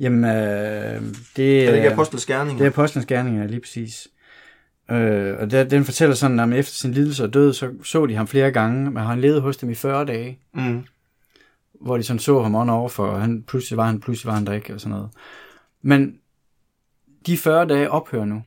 Jamen, 0.00 0.24
øh, 0.24 0.30
det, 0.32 0.38
Er 0.38 1.00
det 1.36 1.76
ikke 1.76 1.88
er- 1.88 1.92
apostles 1.92 2.26
gerninger? 2.26 2.58
Det 2.58 2.64
er 2.66 2.70
apostlenes 2.70 3.06
gerninger, 3.06 3.46
lige 3.46 3.60
præcis. 3.60 4.08
Øh, 4.90 5.36
og 5.38 5.50
der, 5.50 5.64
den 5.64 5.84
fortæller 5.84 6.14
sådan, 6.14 6.40
at 6.40 6.58
efter 6.58 6.74
sin 6.74 6.92
lidelse 6.92 7.24
og 7.24 7.34
død, 7.34 7.52
så 7.52 7.70
så 7.84 8.06
de 8.06 8.14
ham 8.14 8.26
flere 8.28 8.50
gange, 8.50 8.90
men 8.90 9.02
han 9.02 9.20
levede 9.20 9.40
hos 9.40 9.56
dem 9.56 9.70
i 9.70 9.74
40 9.74 10.04
dage, 10.04 10.38
Mm. 10.54 10.84
hvor 11.80 11.96
de 11.96 12.02
sådan 12.02 12.20
så 12.20 12.42
ham 12.42 12.54
on 12.54 12.70
over 12.70 12.88
for, 12.88 13.06
og 13.06 13.20
han, 13.20 13.42
pludselig 13.42 13.76
var 13.76 13.86
han, 13.86 14.00
pludselig 14.00 14.28
var 14.28 14.34
han 14.34 14.46
der 14.46 14.52
ikke, 14.52 14.74
og 14.74 14.80
sådan 14.80 14.96
noget. 14.96 15.10
Men 15.82 16.18
de 17.26 17.38
40 17.38 17.66
dage 17.66 17.90
ophører 17.90 18.24
nu, 18.24 18.42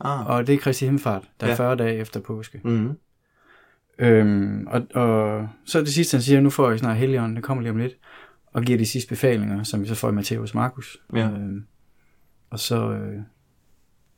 Ah. 0.00 0.26
og 0.26 0.46
det 0.46 0.54
er 0.54 0.58
Kristi 0.58 0.84
Himmelfart, 0.84 1.22
der 1.40 1.46
er 1.46 1.50
Ja. 1.50 1.56
40 1.56 1.76
dage 1.76 1.94
efter 1.98 2.20
påske. 2.20 2.60
Mm. 2.64 2.98
Øhm, 3.98 4.66
og, 4.66 4.86
og 4.94 5.48
så 5.64 5.80
det 5.80 5.94
sidste, 5.94 6.16
han 6.16 6.22
siger, 6.22 6.40
nu 6.40 6.50
får 6.50 6.72
I 6.72 6.78
snart 6.78 6.96
Helligånden, 6.96 7.36
det 7.36 7.44
kommer 7.44 7.62
lige 7.62 7.70
om 7.70 7.76
lidt, 7.76 7.92
og 8.52 8.62
giver 8.62 8.78
de 8.78 8.86
sidste 8.86 9.08
befalinger, 9.08 9.62
som 9.62 9.82
vi 9.82 9.86
så 9.86 9.94
får 9.94 10.08
i 10.08 10.12
Matthæus 10.12 10.54
Markus. 10.54 10.98
Ja. 11.14 11.28
Øhm, 11.28 11.66
og 12.50 12.58
så, 12.58 12.92
øh, 12.92 13.20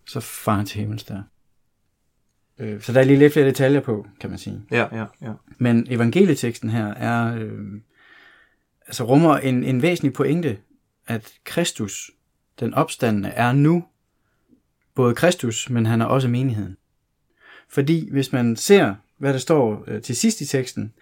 så 0.07 0.21
far 0.21 0.57
han 0.57 0.67
til 0.67 0.81
himmels 0.81 1.05
der. 1.05 1.23
Øh, 2.59 2.81
så 2.81 2.93
der 2.93 3.00
er 3.00 3.05
lige 3.05 3.19
lidt 3.19 3.33
flere 3.33 3.47
detaljer 3.47 3.81
på, 3.81 4.07
kan 4.21 4.31
man 4.31 4.39
sige. 4.39 4.62
Ja, 4.71 4.97
ja, 4.97 5.07
ja. 5.23 5.33
Men 5.59 5.87
evangelieteksten 5.91 6.71
her 6.71 6.87
er, 6.87 7.37
øh, 7.37 7.81
altså 8.87 9.05
rummer 9.05 9.37
en, 9.37 9.65
en 9.65 9.83
væsentlig 9.83 10.12
pointe, 10.12 10.59
at 11.07 11.33
Kristus, 11.45 12.11
den 12.61 12.75
opstandende, 12.75 13.29
er 13.29 13.53
nu 13.53 13.85
både 14.95 15.15
Kristus, 15.15 15.71
men 15.71 15.87
han 15.87 16.00
er 16.00 16.07
også 16.07 16.29
menigheden. 16.29 16.77
Fordi 17.69 18.11
hvis 18.12 18.33
man 18.33 18.57
ser, 18.57 18.95
hvad 19.19 19.33
der 19.33 19.39
står 19.39 19.85
øh, 19.87 20.03
til 20.03 20.17
sidst 20.17 20.41
i 20.41 20.47
teksten, 20.47 20.93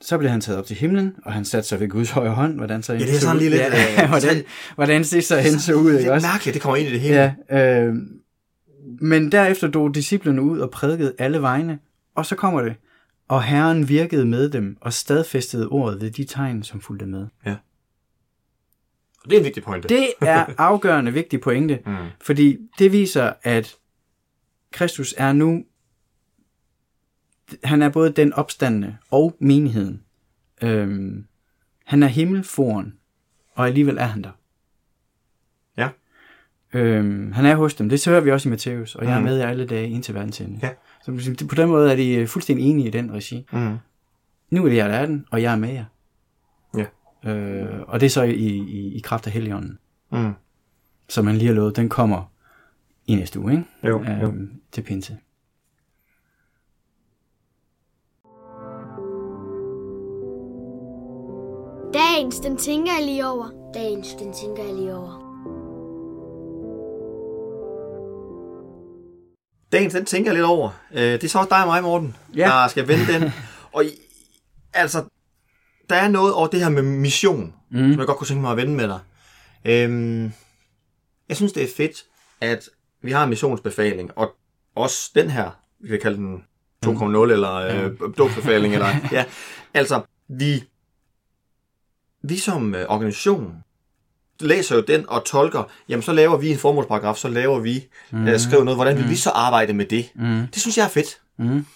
så 0.00 0.18
bliver 0.18 0.30
han 0.30 0.40
taget 0.40 0.58
op 0.58 0.66
til 0.66 0.76
himlen, 0.76 1.14
og 1.24 1.32
han 1.32 1.44
satte 1.44 1.68
sig 1.68 1.80
ved 1.80 1.88
Guds 1.88 2.10
højre 2.10 2.34
hånd. 2.34 2.56
Hvordan 2.56 2.82
så 2.82 2.92
Ja, 2.92 2.98
det 2.98 3.14
er 3.14 3.18
sådan 3.18 3.36
lige 3.36 3.50
lidt, 3.50 3.62
Ja, 3.62 4.02
øh, 4.02 4.08
hvordan, 4.14 4.44
hvordan 4.74 5.02
det 5.02 5.24
så 5.24 5.38
hen 5.40 5.58
så 5.58 5.74
ud, 5.74 5.92
Det 5.92 5.98
ikke 5.98 6.10
er 6.10 6.14
også? 6.14 6.26
mærkeligt, 6.26 6.54
det 6.54 6.62
kommer 6.62 6.76
ind 6.76 6.88
i 6.88 6.92
det 6.92 7.00
hele. 7.00 7.36
Ja, 7.50 7.82
øh, 7.84 7.94
men 9.00 9.32
derefter 9.32 9.68
drog 9.70 9.94
disciplene 9.94 10.42
ud 10.42 10.58
og 10.58 10.70
prædikede 10.70 11.14
alle 11.18 11.42
vegne, 11.42 11.78
og 12.14 12.26
så 12.26 12.36
kommer 12.36 12.60
det, 12.62 12.74
og 13.28 13.42
Herren 13.42 13.88
virkede 13.88 14.24
med 14.24 14.50
dem 14.50 14.76
og 14.80 14.92
stadfæstede 14.92 15.68
ordet 15.68 16.00
ved 16.00 16.10
de 16.10 16.24
tegn, 16.24 16.62
som 16.62 16.80
fulgte 16.80 17.06
med. 17.06 17.26
Og 19.24 19.30
det 19.30 19.32
er 19.32 19.38
en 19.38 19.44
vigtig 19.44 19.62
pointe. 19.62 19.88
Det 19.88 20.08
er 20.20 20.46
afgørende 20.58 21.12
vigtig 21.12 21.40
pointe, 21.40 21.78
Mm. 21.86 21.94
fordi 22.20 22.58
det 22.78 22.92
viser, 22.92 23.32
at 23.42 23.74
Kristus 24.72 25.14
er 25.16 25.32
nu, 25.32 25.64
han 27.64 27.82
er 27.82 27.88
både 27.88 28.10
den 28.12 28.32
opstandende 28.32 28.96
og 29.10 29.36
menigheden. 29.40 30.02
Øhm, 30.62 31.26
han 31.84 32.02
er 32.02 32.06
himmelforen, 32.06 32.94
og 33.54 33.66
alligevel 33.66 33.98
er 33.98 34.04
han 34.04 34.22
der. 34.24 34.30
Ja. 35.76 35.88
Øhm, 36.72 37.32
han 37.32 37.46
er 37.46 37.54
hos 37.56 37.74
dem. 37.74 37.88
Det 37.88 38.06
hører 38.06 38.20
vi 38.20 38.30
også 38.30 38.48
i 38.48 38.50
Matthæus, 38.50 38.94
og 38.94 39.04
jeg 39.04 39.14
er 39.14 39.18
Mm. 39.18 39.24
med 39.24 39.36
jer 39.38 39.46
alle 39.48 39.66
dage 39.66 39.88
indtil 39.88 40.14
verdens 40.14 40.40
ende. 40.40 40.58
Ja. 40.62 40.70
Så 41.02 41.46
på 41.48 41.54
den 41.54 41.68
måde 41.68 41.92
er 41.92 41.96
de 41.96 42.14
øh, 42.14 42.26
fuldstændig 42.26 42.66
enige 42.70 42.88
i 42.88 42.90
den 42.90 43.12
regi. 43.12 43.46
Mm. 43.52 43.76
Nu 44.50 44.64
er 44.64 44.68
det 44.68 44.76
jer, 44.76 44.88
der 44.88 44.94
er 44.94 45.06
den, 45.06 45.26
og 45.30 45.42
jeg 45.42 45.52
er 45.52 45.56
med 45.56 45.68
jer. 45.72 45.84
Ja. 46.76 47.30
Øh, 47.30 47.80
og 47.88 48.00
det 48.00 48.06
er 48.06 48.10
så 48.10 48.22
i, 48.22 48.34
i, 48.46 48.94
i 48.96 49.00
kraft 49.00 49.26
af 49.26 49.32
Helligånden, 49.32 49.78
Mm. 50.12 50.32
som 51.08 51.24
man 51.24 51.36
lige 51.36 51.46
har 51.48 51.54
lovet, 51.54 51.76
den 51.76 51.88
kommer 51.88 52.32
i 53.06 53.14
næste 53.14 53.40
uge, 53.40 53.52
ikke? 53.52 53.64
Jo, 53.84 54.04
jo. 54.04 54.26
Øhm, 54.28 54.50
til 54.72 54.82
pinse. 54.82 55.16
Dagens, 62.18 62.40
den 62.40 62.56
tænker 62.56 62.92
jeg 62.92 63.06
lige 63.06 63.26
over. 63.26 63.70
Dagens, 63.74 64.08
den 64.08 64.32
tænker 64.32 64.64
jeg 64.64 64.74
lige 64.74 64.94
over. 64.94 65.18
Dagens, 69.72 69.94
den 69.94 70.04
tænker 70.04 70.30
jeg 70.30 70.34
lidt 70.34 70.46
over. 70.46 70.70
Øh, 70.92 71.02
det 71.02 71.24
er 71.24 71.28
så 71.28 71.38
også 71.38 71.48
dig 71.48 71.60
og 71.60 71.66
mig, 71.66 71.82
Morten, 71.82 72.16
ja. 72.36 72.44
der 72.44 72.68
skal 72.68 72.88
vende 72.88 73.12
den. 73.12 73.32
og 73.76 73.84
altså, 74.72 75.04
der 75.90 75.96
er 75.96 76.08
noget 76.08 76.34
over 76.34 76.46
det 76.46 76.60
her 76.60 76.68
med 76.68 76.82
mission, 76.82 77.54
mm. 77.70 77.92
som 77.92 77.98
jeg 77.98 78.06
godt 78.06 78.18
kunne 78.18 78.26
tænke 78.26 78.40
mig 78.40 78.50
at 78.50 78.56
vende 78.56 78.74
med 78.74 78.88
dig. 78.88 79.00
Øhm, 79.64 80.32
jeg 81.28 81.36
synes, 81.36 81.52
det 81.52 81.62
er 81.62 81.68
fedt, 81.76 82.04
at 82.40 82.68
vi 83.02 83.12
har 83.12 83.24
en 83.24 83.30
missionsbefaling, 83.30 84.10
og 84.16 84.34
også 84.74 85.10
den 85.14 85.30
her, 85.30 85.50
vi 85.80 85.88
kan 85.88 86.00
kalde 86.00 86.16
den 86.16 86.44
mhm. 86.86 86.96
2.0 86.96 87.32
eller 87.32 87.54
øh, 87.54 87.92
dåbsbefaling, 88.18 88.74
eller 88.74 88.88
ja, 89.12 89.24
altså, 89.74 90.00
vi 90.28 90.64
vi 92.28 92.36
som 92.38 92.74
øh, 92.74 92.86
organisation 92.88 93.54
læser 94.40 94.76
jo 94.76 94.82
den 94.82 95.08
og 95.08 95.24
tolker, 95.24 95.70
jamen 95.88 96.02
så 96.02 96.12
laver 96.12 96.36
vi 96.36 96.50
en 96.50 96.58
formålsparagraf, 96.58 97.16
så 97.16 97.28
laver 97.28 97.60
vi, 97.60 97.86
mm. 98.10 98.28
øh, 98.28 98.40
skriver 98.40 98.64
noget, 98.64 98.78
hvordan 98.78 98.96
vil 98.96 99.08
vi 99.08 99.16
så 99.16 99.30
arbejde 99.30 99.72
med 99.72 99.86
det? 99.86 100.10
Mm. 100.14 100.46
Det 100.46 100.60
synes 100.60 100.78
jeg 100.78 100.84
er 100.84 100.88
fedt. 100.88 101.20
Mm. 101.36 101.66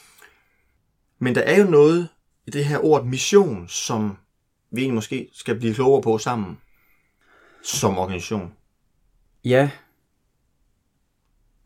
Men 1.19 1.35
der 1.35 1.41
er 1.41 1.59
jo 1.59 1.71
noget 1.71 2.09
i 2.47 2.51
det 2.51 2.65
her 2.65 2.85
ord 2.85 3.05
mission, 3.07 3.69
som 3.69 4.17
vi 4.73 4.81
egentlig 4.81 4.95
måske 4.95 5.29
skal 5.33 5.59
blive 5.59 5.75
klogere 5.75 6.03
på 6.03 6.19
sammen 6.19 6.59
som 7.65 7.99
organisation. 7.99 8.53
Ja. 9.45 9.71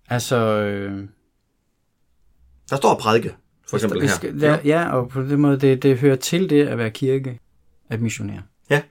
Altså... 0.09 0.37
Øh, 0.37 1.09
Der 2.71 2.77
står 2.77 2.95
prædike, 2.95 3.35
for 3.69 3.77
eksempel 3.77 4.01
vi 4.01 4.07
her. 4.07 4.15
skal, 4.15 4.41
der, 4.41 4.59
ja, 4.65 4.89
og 4.93 5.09
på 5.09 5.23
den 5.23 5.41
måde, 5.41 5.61
det, 5.61 5.83
det 5.83 5.99
hører 5.99 6.17
til 6.17 6.51
det 6.51 6.67
at 6.69 6.79
være 6.79 6.91
kirke, 6.91 7.41
at 7.89 8.01
missionere. 8.01 8.43
Ja. 8.71 8.83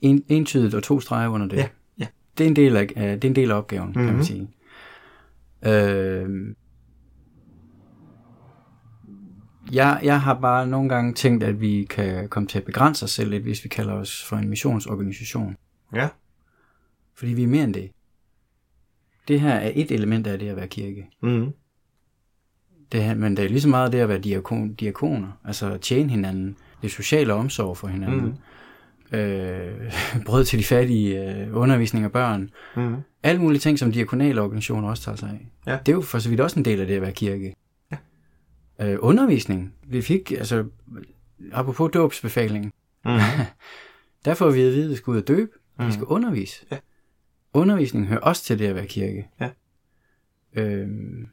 En, 0.00 0.24
entydigt 0.28 0.74
og 0.74 0.82
to 0.82 1.00
streger 1.00 1.28
under 1.28 1.46
det. 1.46 1.56
Ja, 1.56 1.68
ja. 1.98 2.06
Det 2.38 2.44
er 2.44 2.48
en 2.48 2.56
del 2.56 2.76
af, 2.76 2.82
af- 2.96 3.20
det 3.20 3.24
er 3.24 3.30
en 3.30 3.36
del 3.36 3.50
af 3.50 3.54
opgaven, 3.56 3.86
mm-hmm. 3.88 4.02
kan 4.06 4.06
Mhm. 4.06 4.16
man 4.16 4.24
sige. 4.24 4.50
Øh, 5.66 6.54
jeg, 9.72 10.00
jeg 10.02 10.20
har 10.20 10.40
bare 10.40 10.66
nogle 10.66 10.88
gange 10.88 11.14
tænkt, 11.14 11.44
at 11.44 11.60
vi 11.60 11.86
kan 11.90 12.28
komme 12.28 12.46
til 12.46 12.58
at 12.58 12.64
begrænse 12.64 13.04
os 13.04 13.10
selv 13.10 13.30
lidt, 13.30 13.42
hvis 13.42 13.64
vi 13.64 13.68
kalder 13.68 13.92
os 13.92 14.24
for 14.24 14.36
en 14.36 14.48
missionsorganisation. 14.48 15.56
Ja. 15.94 16.08
Fordi 17.14 17.32
vi 17.32 17.42
er 17.42 17.46
mere 17.48 17.64
end 17.64 17.74
det. 17.74 17.90
Det 19.28 19.40
her 19.40 19.54
er 19.54 19.72
et 19.74 19.90
element 19.90 20.26
af 20.26 20.38
det 20.38 20.48
at 20.48 20.56
være 20.56 20.68
kirke. 20.68 21.08
Mm. 21.22 21.52
Det 22.92 23.02
her, 23.04 23.14
men 23.14 23.36
det 23.36 23.44
er 23.44 23.48
lige 23.48 23.60
så 23.60 23.68
meget 23.68 23.92
det 23.92 23.98
at 23.98 24.08
være 24.08 24.18
diakon, 24.18 24.74
diakoner, 24.74 25.40
altså 25.44 25.78
tjene 25.78 26.10
hinanden, 26.10 26.56
det 26.82 26.90
sociale 26.90 27.32
omsorg 27.34 27.76
for 27.76 27.88
hinanden, 27.88 28.38
mm. 29.12 29.18
øh, 29.18 29.92
brød 30.26 30.44
til 30.44 30.58
de 30.58 30.64
fattige, 30.64 31.30
øh, 31.40 31.56
undervisning 31.56 32.04
af 32.04 32.12
børn, 32.12 32.50
Mm. 32.76 32.96
alle 33.22 33.40
mulige 33.40 33.60
ting, 33.60 33.78
som 33.78 33.92
diakonale 33.92 34.40
organisationer 34.42 34.88
også 34.88 35.02
tager 35.02 35.16
sig 35.16 35.28
af. 35.28 35.50
Ja. 35.72 35.78
Det 35.86 35.92
er 35.92 35.96
jo 35.96 36.00
for 36.02 36.18
så 36.18 36.28
vidt 36.28 36.40
også 36.40 36.58
en 36.58 36.64
del 36.64 36.80
af 36.80 36.86
det 36.86 36.94
at 36.96 37.02
være 37.02 37.12
kirke. 37.12 37.54
Ja. 37.92 37.96
Øh, 38.80 38.98
undervisning, 39.00 39.74
vi 39.86 40.02
fik, 40.02 40.32
altså, 40.32 40.64
apropos 41.52 41.90
dåbsbefaling, 41.94 42.72
Mm. 43.04 43.10
der 44.24 44.34
får 44.34 44.50
vi 44.50 44.60
at 44.62 44.72
vide, 44.72 44.84
at 44.84 44.90
vi 44.90 44.94
skal 44.96 45.10
ud 45.10 45.16
og 45.16 45.28
døbe, 45.28 45.50
mm. 45.78 45.86
vi 45.86 45.92
skal 45.92 46.04
undervise. 46.04 46.64
Ja. 46.72 46.76
Undervisning 47.54 48.06
hører 48.06 48.20
også 48.20 48.44
til 48.44 48.58
det 48.58 48.66
at 48.66 48.74
være 48.74 48.86
kirke. 48.86 49.28
Ja. 49.40 49.50
Øhm, 50.54 51.26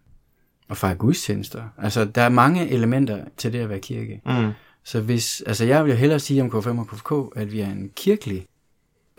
og 0.69 0.77
fejre 0.77 0.95
gudstjenester. 0.95 1.63
Altså, 1.77 2.05
der 2.05 2.21
er 2.21 2.29
mange 2.29 2.69
elementer 2.69 3.25
til 3.37 3.53
det 3.53 3.59
at 3.59 3.69
være 3.69 3.79
kirke. 3.79 4.21
Mm. 4.25 4.51
Så 4.87 5.01
hvis, 5.01 5.43
altså 5.45 5.65
jeg 5.65 5.85
vil 5.85 5.91
jo 5.91 5.97
hellere 5.97 6.19
sige 6.19 6.41
om 6.41 6.47
K5 6.47 6.67
og 6.79 6.87
KFK, 6.87 7.39
at 7.39 7.51
vi 7.51 7.59
er 7.59 7.71
en 7.71 7.91
kirkelig 7.95 8.45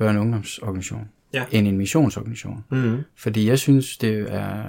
børne- 0.02 0.04
og 0.04 0.20
ungdomsorganisation, 0.20 1.08
Ja. 1.34 1.44
end 1.50 1.68
en 1.68 1.78
missionsorganisation. 1.78 2.64
Mm. 2.70 2.98
Fordi 3.16 3.48
jeg 3.48 3.58
synes, 3.58 3.96
det 3.96 4.26
er, 4.34 4.62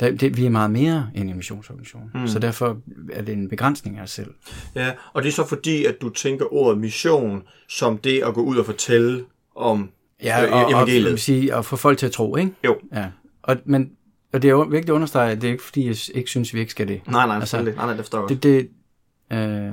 der, 0.00 0.10
det, 0.10 0.36
vi 0.36 0.46
er 0.46 0.50
meget 0.50 0.70
mere 0.70 1.10
end 1.14 1.30
en 1.30 1.36
missionsorganisation. 1.36 2.10
Mm. 2.14 2.26
Så 2.28 2.38
derfor 2.38 2.78
er 3.12 3.22
det 3.22 3.32
en 3.32 3.48
begrænsning 3.48 3.98
af 3.98 4.02
os 4.02 4.10
selv. 4.10 4.30
Ja, 4.74 4.90
og 5.12 5.22
det 5.22 5.28
er 5.28 5.32
så 5.32 5.46
fordi, 5.46 5.84
at 5.84 5.94
du 6.00 6.08
tænker 6.08 6.52
ordet 6.54 6.78
mission 6.80 7.42
som 7.68 7.98
det 7.98 8.22
at 8.22 8.34
gå 8.34 8.42
ud 8.42 8.56
og 8.56 8.66
fortælle 8.66 9.24
om 9.56 9.90
Ja, 10.22 10.46
øh, 10.46 10.52
og, 10.52 10.64
og, 10.64 10.70
evangeliet. 10.72 11.06
og, 11.06 11.10
vil 11.10 11.18
sige, 11.20 11.56
og 11.56 11.64
få 11.64 11.76
folk 11.76 11.98
til 11.98 12.06
at 12.06 12.12
tro, 12.12 12.36
ikke? 12.36 12.52
Jo. 12.64 12.76
Ja. 12.94 13.06
Og, 13.42 13.56
men, 13.64 13.90
og 14.32 14.42
det 14.42 14.50
er 14.50 14.64
vigtigt 14.64 14.90
at 14.90 14.94
understrege, 14.94 15.32
at 15.32 15.40
det 15.42 15.48
er 15.48 15.52
ikke 15.52 15.64
fordi, 15.64 15.86
jeg 15.86 15.96
ikke 16.14 16.30
synes, 16.30 16.54
vi 16.54 16.58
ikke 16.60 16.70
skal 16.70 16.88
det. 16.88 17.00
Nej, 17.08 17.26
nej, 17.26 17.36
Altså, 17.36 17.62
nej, 17.62 17.72
nej, 17.74 17.86
det 17.88 17.96
forstår 17.96 18.20
jeg. 18.20 18.28
Det, 18.28 18.42
det, 18.42 18.68
øh, 19.32 19.72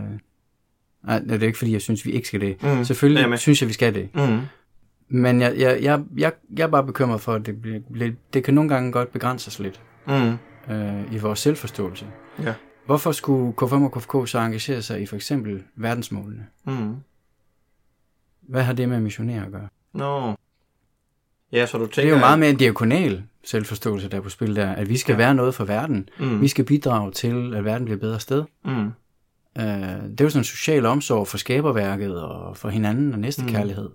nej, 1.03 1.19
det 1.19 1.43
er 1.43 1.47
ikke 1.47 1.57
fordi, 1.57 1.73
jeg 1.73 1.81
synes, 1.81 2.05
vi 2.05 2.11
ikke 2.11 2.27
skal 2.27 2.41
det. 2.41 2.63
Mm, 2.63 2.83
Selvfølgelig 2.83 3.29
med. 3.29 3.37
synes 3.37 3.61
jeg, 3.61 3.67
vi 3.67 3.73
skal 3.73 3.93
det. 3.95 4.09
Mm. 4.15 4.39
Men 5.09 5.41
jeg, 5.41 5.57
jeg, 5.57 5.79
jeg, 5.83 6.03
jeg, 6.17 6.31
jeg 6.57 6.63
er 6.63 6.67
bare 6.67 6.83
bekymret 6.85 7.21
for, 7.21 7.33
at 7.33 7.45
det, 7.45 7.61
bliver, 7.91 8.11
det 8.33 8.43
kan 8.43 8.53
nogle 8.53 8.69
gange 8.69 8.91
godt 8.91 9.11
begrænse 9.11 9.47
os 9.47 9.59
lidt 9.59 9.81
Mm. 10.07 10.73
øh, 10.73 11.13
i 11.13 11.17
vores 11.17 11.39
selvforståelse. 11.39 12.05
Ja. 12.43 12.53
Hvorfor 12.85 13.11
skulle 13.11 13.53
K5 13.61 13.73
og 13.73 13.91
KFK 13.91 14.29
så 14.29 14.39
engagere 14.39 14.81
sig 14.81 15.01
i 15.01 15.05
for 15.05 15.15
eksempel 15.15 15.63
verdensmålene? 15.75 16.45
Mm. 16.65 16.95
Hvad 18.41 18.63
har 18.63 18.73
det 18.73 18.89
med 18.89 18.99
missionere 18.99 19.45
at 19.45 19.51
gøre? 19.51 19.67
Nå. 19.93 20.35
Ja, 21.51 21.65
så 21.65 21.77
du 21.77 21.85
tænker... 21.85 22.01
Det 22.01 22.09
er 22.09 22.13
jo 22.13 22.19
meget 22.19 22.39
mere 22.39 22.49
en 22.49 22.57
diakonal 22.57 23.23
selvforståelse, 23.43 24.09
der 24.09 24.17
er 24.17 24.21
på 24.21 24.29
spil 24.29 24.55
der, 24.55 24.71
at 24.71 24.89
vi 24.89 24.97
skal 24.97 25.13
ja. 25.13 25.17
være 25.17 25.35
noget 25.35 25.55
for 25.55 25.65
verden. 25.65 26.09
Mm. 26.19 26.41
Vi 26.41 26.47
skal 26.47 26.65
bidrage 26.65 27.11
til, 27.11 27.53
at 27.55 27.65
verden 27.65 27.85
bliver 27.85 27.95
et 27.95 28.01
bedre 28.01 28.19
sted. 28.19 28.43
Mm. 28.65 28.89
Øh, 29.57 29.63
det 29.65 30.21
er 30.21 30.25
jo 30.25 30.29
sådan 30.29 30.39
en 30.39 30.43
social 30.43 30.85
omsorg 30.85 31.27
for 31.27 31.37
skaberværket 31.37 32.21
og 32.21 32.57
for 32.57 32.69
hinanden 32.69 33.13
og 33.13 33.19
næste 33.19 33.43
kærlighed. 33.47 33.89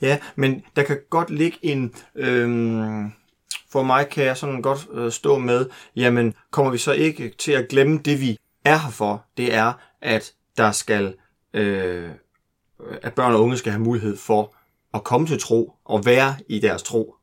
Ja, 0.00 0.18
men 0.36 0.62
der 0.76 0.82
kan 0.82 0.98
godt 1.10 1.30
ligge 1.30 1.58
en... 1.62 1.94
Øhm, 2.14 3.12
for 3.70 3.82
mig 3.82 4.08
kan 4.08 4.24
jeg 4.24 4.36
sådan 4.36 4.62
godt 4.62 4.88
øh, 4.92 5.12
stå 5.12 5.38
med, 5.38 5.66
jamen 5.96 6.34
kommer 6.50 6.72
vi 6.72 6.78
så 6.78 6.92
ikke 6.92 7.34
til 7.38 7.52
at 7.52 7.68
glemme 7.68 7.98
det, 7.98 8.20
vi 8.20 8.38
er 8.64 8.78
her 8.78 8.90
for? 8.90 9.24
Det 9.36 9.54
er, 9.54 9.72
at 10.00 10.32
der 10.56 10.72
skal... 10.72 11.14
Øh, 11.54 12.10
at 13.02 13.14
børn 13.14 13.34
og 13.34 13.42
unge 13.42 13.56
skal 13.56 13.72
have 13.72 13.82
mulighed 13.82 14.16
for 14.16 14.54
at 14.94 15.04
komme 15.04 15.26
til 15.26 15.40
tro 15.40 15.74
og 15.84 16.06
være 16.06 16.36
i 16.48 16.58
deres 16.58 16.82
tro. 16.82 17.14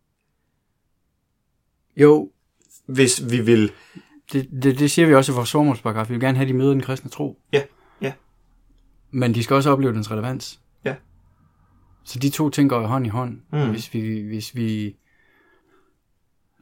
Jo, 1.98 2.32
Hvis 2.86 3.32
vi 3.32 3.41
vil... 3.41 3.72
det, 4.34 4.50
det, 4.63 4.79
det 4.79 4.91
siger 4.91 5.08
vi 5.08 5.15
også 5.15 5.32
i 5.32 5.36
vores 5.36 5.51
formålsparagraf. 5.51 6.10
Vi 6.10 6.13
vil 6.13 6.22
gerne 6.22 6.38
have, 6.38 6.46
at 6.46 6.50
de 6.50 6.53
møder 6.58 6.72
den 6.72 6.82
kristne 6.82 7.10
tro. 7.12 7.39
Ja, 7.53 7.62
ja. 8.01 8.13
Men 9.12 9.36
de 9.36 9.44
skal 9.44 9.55
også 9.55 9.70
opleve 9.72 9.94
dens 9.94 10.12
relevans. 10.12 10.60
Ja. 10.86 10.96
Så 12.03 12.20
de 12.20 12.29
to 12.29 12.50
ting 12.50 12.70
går 12.70 12.79
jo 12.82 12.86
hånd 12.88 13.05
i 13.05 13.10
hånd. 13.10 13.38
Mm. 13.53 13.70
Hvis 13.70 13.94
vi... 13.94 14.20
Hvis 14.22 14.55
vi 14.55 14.96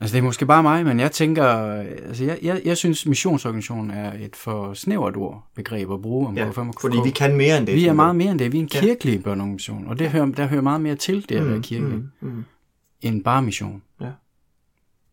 altså 0.02 0.14
det 0.14 0.20
er 0.20 0.24
måske 0.24 0.46
bare 0.46 0.64
mig, 0.64 0.86
men 0.86 1.00
jeg 1.00 1.12
tænker... 1.12 1.46
Altså 1.46 2.24
jeg, 2.26 2.40
jeg, 2.42 2.62
jeg 2.66 2.78
synes, 2.78 3.06
missionsorganisationen 3.06 3.92
er 3.92 4.14
et 4.26 4.36
for 4.36 4.74
snævert 4.74 5.16
ord 5.18 5.48
begreb 5.56 5.92
at 5.92 6.02
bruge 6.02 6.28
om 6.28 6.38
Ja, 6.38 6.50
K5 6.50 6.60
og 6.60 6.68
KFK. 6.74 6.82
fordi 6.82 6.98
vi 7.04 7.10
kan 7.10 7.38
mere 7.38 7.58
end 7.58 7.68
det. 7.68 7.76
vi 7.76 7.86
er 7.86 7.94
meget 7.94 8.16
mere 8.16 8.32
end 8.32 8.40
det. 8.40 8.52
Vi 8.52 8.58
er 8.58 8.62
en 8.62 8.70
Ja. 8.74 8.80
kirkelig 8.80 9.24
børneorganisation, 9.24 9.88
og 9.88 10.00
det 10.00 10.10
hører, 10.10 10.26
der 10.26 10.48
hører 10.48 10.62
meget 10.62 10.82
mere 10.82 10.96
til 10.96 11.30
det 11.30 11.36
at 11.36 11.48
være 11.50 11.62
kirke, 11.62 11.86
Mm, 11.86 12.10
mm. 12.22 12.44
end 13.02 13.24
bare 13.24 13.42
mission. 13.42 13.84
Ja. 14.02 14.10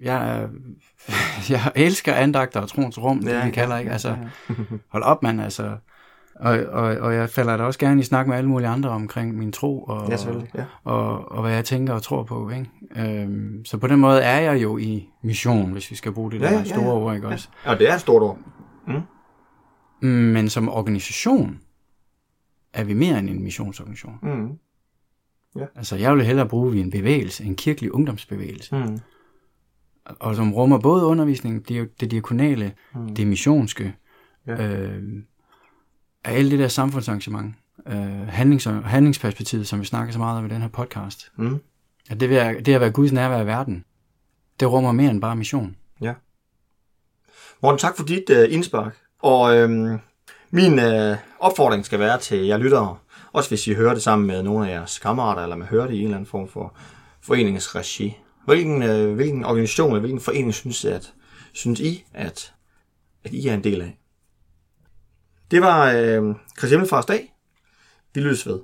Jeg, 0.01 0.41
er- 0.41 0.49
jeg 1.53 1.61
elsker 1.77 2.15
andagter 2.15 2.61
og 2.61 2.69
troens 2.69 2.99
rum, 2.99 3.19
det 3.21 3.31
Ja, 3.33 3.45
vi 3.45 3.51
kalder, 3.51 3.75
ja, 3.75 3.81
ikke? 3.81 3.93
Altså, 3.93 4.17
hold 4.93 5.03
op, 5.03 5.23
mand, 5.23 5.41
altså. 5.41 5.77
Og, 6.35 6.59
og, 6.69 6.83
og 6.83 7.15
jeg 7.15 7.31
falder 7.31 7.57
da 7.57 7.63
også 7.63 7.79
gerne 7.79 8.01
i 8.01 8.05
snak 8.05 8.27
med 8.27 8.37
alle 8.37 8.49
mulige 8.49 8.69
andre 8.69 8.91
omkring 8.91 9.39
min 9.39 9.53
tro, 9.53 9.83
og, 9.83 10.09
Ja. 10.09 10.17
Ja. 10.55 10.65
og, 10.85 11.31
og 11.33 11.43
hvad 11.43 11.53
jeg 11.53 11.65
tænker 11.65 11.93
og 11.95 12.03
tror 12.03 12.23
på, 12.23 12.51
ikke? 12.51 12.71
Øhm, 13.23 13.65
så 13.65 13.79
på 13.79 13.87
den 13.87 13.99
måde 14.01 14.21
er 14.23 14.41
jeg 14.41 14.63
jo 14.63 14.79
i 14.79 15.09
mission, 15.23 15.73
hvis 15.73 15.91
vi 15.91 15.97
skal 15.97 16.13
bruge 16.13 16.31
det 16.31 16.41
Ja, 16.41 16.45
der 16.47 16.53
ja, 16.53 16.59
ja, 16.59 16.65
store 16.65 16.83
ja. 16.85 16.91
ord, 16.91 17.15
ikke 17.15 17.29
også? 17.29 17.49
Og 17.65 17.79
det 17.79 17.91
er 17.91 17.95
et 17.95 18.01
stort 18.01 18.23
ord. 18.23 18.39
Men 20.03 20.49
som 20.49 20.69
organisation 20.69 21.59
er 22.73 22.85
vi 22.85 22.95
mere 22.95 23.19
end 23.19 23.31
en 23.31 23.43
missionsorganisation. 23.43 24.19
Mm. 24.23 24.49
Altså, 25.77 25.97
jeg 25.97 26.17
vil 26.17 26.25
hellere 26.25 26.49
bruge, 26.49 26.73
vi 26.73 26.81
en 26.81 26.91
bevægelse, 26.91 27.45
en 27.45 27.55
kirkelig 27.57 27.95
ungdomsbevægelse, 27.95 28.77
Mm. 28.77 28.99
Og 30.07 30.37
som 30.37 30.55
rummer 30.55 30.79
både 30.79 31.05
undervisning, 31.05 31.69
det, 31.69 32.01
det 32.01 32.11
diakonale, 32.11 32.73
mm. 32.95 33.15
det 33.15 33.27
missionske, 33.27 33.95
Ja. 34.47 34.67
øh, 34.67 35.03
af 36.25 36.35
alt 36.35 36.51
det 36.51 36.59
der 36.59 36.69
samfundsarrangement, 36.69 37.55
øh, 37.87 38.29
handlings, 38.29 38.65
handlingsperspektivet, 38.85 39.69
som 39.69 39.81
vi 39.81 39.85
snakker 39.85 40.13
så 40.13 40.19
meget 40.19 40.39
om 40.39 40.47
i 40.47 40.49
den 40.49 40.61
her 40.63 40.69
podcast. 40.69 41.33
Mm. 41.37 41.59
At 42.11 42.21
det, 42.21 42.31
være- 42.31 42.61
det 42.61 42.75
at 42.75 42.81
være 42.81 42.91
Guds 42.91 43.13
nærvær 43.13 43.41
i 43.43 43.47
verden, 43.47 43.85
det 44.61 44.71
rummer 44.73 44.93
mere 44.93 45.11
end 45.11 45.21
bare 45.21 45.37
mission. 45.37 45.77
Ja. 46.01 46.15
Morten, 47.63 47.79
tak 47.79 47.97
for 47.97 48.05
dit 48.05 48.31
uh, 48.31 48.53
indspark. 48.55 48.97
Og 49.23 49.57
øhm, 49.57 49.99
min 50.51 50.73
uh, 50.79 51.17
opfordring 51.41 51.85
skal 51.85 51.99
være 51.99 52.19
til 52.19 52.39
jer 52.47 52.57
lyttere, 52.57 52.97
også 53.33 53.51
hvis 53.51 53.67
I 53.67 53.75
hører 53.75 53.95
det 53.95 54.03
sammen 54.03 54.27
med 54.27 54.43
nogle 54.43 54.69
af 54.71 54.75
jeres 54.75 54.99
kammerater, 54.99 55.43
eller 55.43 55.57
man 55.57 55.69
hører 55.69 55.87
det 55.87 55.95
i 55.95 55.99
en 55.99 56.05
eller 56.05 56.17
anden 56.17 56.31
form 56.31 56.49
for 56.49 56.75
foreningsregi. 57.23 58.17
Hvilken, 58.45 58.83
øh, 58.83 59.15
hvilken 59.15 59.45
organisation 59.45 59.89
eller 59.89 60.01
hvilken 60.01 60.21
forening 60.21 60.55
synes, 60.55 60.85
at, 60.85 61.13
synes 61.53 61.81
I, 61.81 62.05
at, 62.15 62.55
at 63.25 63.33
I 63.33 63.49
er 63.49 63.55
en 63.55 63.65
del 63.65 63.83
af? 63.83 63.99
Det 65.51 65.61
var 65.61 65.93
øh, 65.93 66.35
Christian 66.59 66.71
Himmelfarts 66.71 67.07
dag. 67.07 67.35
Vi 68.15 68.21
lyttes 68.21 68.47
ved. 68.47 68.61